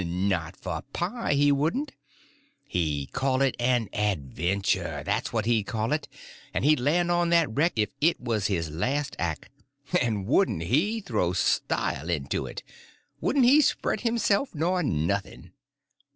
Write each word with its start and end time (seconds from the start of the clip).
Not 0.03 0.55
for 0.57 0.81
pie, 0.93 1.33
he 1.33 1.51
wouldn't. 1.51 1.91
He'd 2.67 3.11
call 3.13 3.43
it 3.43 3.55
an 3.59 3.87
adventure—that's 3.93 5.31
what 5.31 5.45
he'd 5.45 5.67
call 5.67 5.93
it; 5.93 6.07
and 6.55 6.65
he'd 6.65 6.79
land 6.79 7.11
on 7.11 7.29
that 7.29 7.51
wreck 7.53 7.73
if 7.75 7.89
it 8.01 8.19
was 8.19 8.47
his 8.47 8.71
last 8.71 9.15
act. 9.19 9.51
And 10.01 10.25
wouldn't 10.25 10.63
he 10.63 11.01
throw 11.01 11.33
style 11.33 12.09
into 12.09 12.47
it?—wouldn't 12.47 13.45
he 13.45 13.61
spread 13.61 14.01
himself, 14.01 14.55
nor 14.55 14.81
nothing? 14.81 15.51